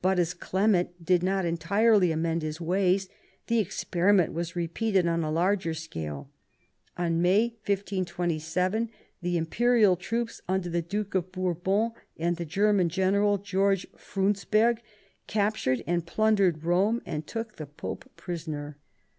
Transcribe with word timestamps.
But 0.00 0.18
as 0.18 0.32
Clement 0.32 1.04
did 1.04 1.22
not 1.22 1.44
entirely 1.44 2.12
amend 2.12 2.40
his 2.40 2.62
ways, 2.62 3.10
the 3.48 3.58
experiment 3.58 4.32
was 4.32 4.56
repeated 4.56 5.06
on 5.06 5.22
a 5.22 5.30
larger 5.30 5.74
scale. 5.74 6.30
In 6.98 7.20
May 7.20 7.48
1527 7.66 8.88
the 9.20 9.36
imperial 9.36 9.96
troops 9.96 10.40
under 10.48 10.70
the 10.70 10.80
Duke 10.80 11.14
of 11.14 11.30
Bourbon 11.30 11.92
and 12.16 12.38
the 12.38 12.46
German 12.46 12.88
general 12.88 13.36
George 13.36 13.86
Frundsberg 13.98 14.78
captured 15.26 15.84
and 15.86 16.06
plundered 16.06 16.60
Eome, 16.60 17.02
and 17.04 17.26
took 17.26 17.56
the 17.56 17.66
Pope 17.66 18.10
prisoner. 18.16 18.78